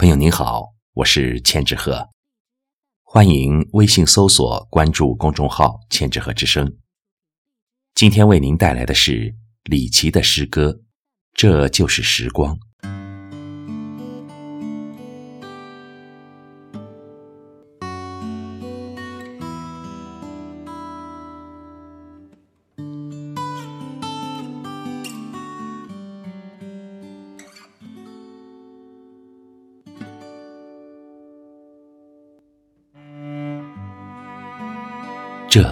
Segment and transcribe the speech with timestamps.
[0.00, 2.08] 朋友您好，我是千纸鹤，
[3.02, 6.78] 欢迎微信搜索关注公众号“千纸鹤之声”。
[7.94, 9.34] 今天为您带来的是
[9.64, 10.70] 李琦的诗歌
[11.34, 12.56] 《这就是时光》。
[35.50, 35.68] 这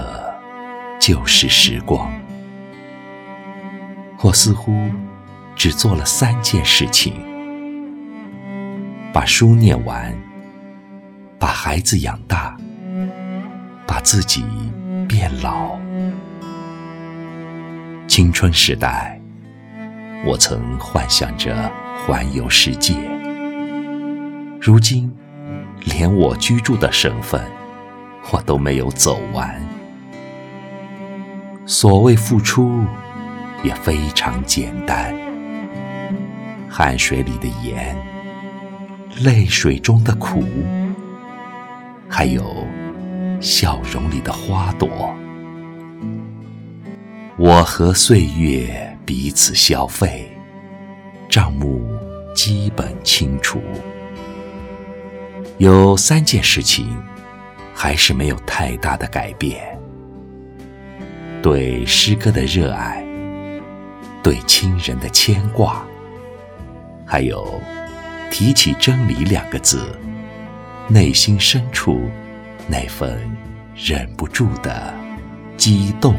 [0.99, 2.13] 就是时光。
[4.21, 4.91] 我似乎
[5.55, 7.15] 只做了三件事情：
[9.13, 10.13] 把书念完，
[11.39, 12.57] 把孩子养大，
[13.87, 14.45] 把自己
[15.09, 15.79] 变老。
[18.09, 19.21] 青春时代，
[20.27, 21.71] 我曾幻想着
[22.05, 22.97] 环游世界，
[24.61, 25.09] 如今
[25.85, 27.41] 连我居住的省份。
[28.31, 29.59] 我都没有走完。
[31.69, 32.83] 所谓付出，
[33.63, 35.15] 也非常简单：
[36.67, 37.95] 汗水里的盐，
[39.23, 40.43] 泪水中的苦，
[42.09, 42.67] 还有
[43.39, 45.15] 笑容里的花朵。
[47.37, 50.33] 我和岁月彼此消费，
[51.29, 51.87] 账目
[52.35, 53.61] 基本清楚。
[55.59, 56.97] 有三件事情。
[57.81, 59.78] 还是没有太大的改变。
[61.41, 63.05] 对诗歌的热爱，
[64.23, 65.87] 对亲人的牵挂，
[67.07, 67.61] 还有
[68.31, 69.97] 提起真理两个字，
[70.89, 72.11] 内心深处
[72.67, 73.21] 那份
[73.75, 74.93] 忍不住的
[75.57, 76.17] 激动。